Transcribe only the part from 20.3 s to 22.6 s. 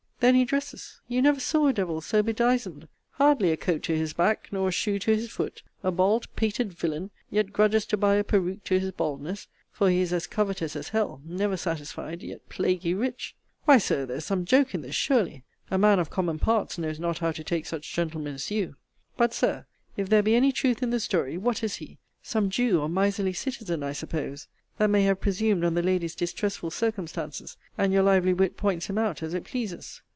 any truth in the story, what is he? Some